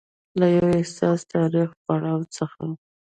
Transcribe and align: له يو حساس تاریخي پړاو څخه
له 0.39 0.47
يو 0.55 0.67
حساس 0.79 1.19
تاریخي 1.33 1.77
پړاو 1.85 2.21
څخه 2.35 2.63